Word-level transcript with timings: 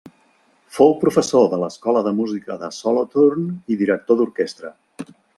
Fou 0.75 0.93
professor 1.01 1.43
de 1.51 1.59
l'Escola 1.63 2.01
de 2.07 2.13
Música 2.19 2.57
de 2.63 2.69
Solothurn 2.77 3.43
i 3.75 3.77
director 3.83 4.19
d'orquestra. 4.23 4.73